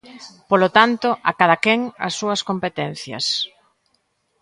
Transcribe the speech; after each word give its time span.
Polo 0.49 0.69
tanto, 0.77 1.07
a 1.29 1.31
cadaquén 1.39 1.79
as 2.07 2.13
súas 2.19 2.41
competencias. 2.49 3.25